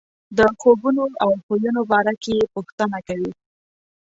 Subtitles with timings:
[0.37, 3.31] د خوبونو او خویونو باره کې یې پوښتنې کوي.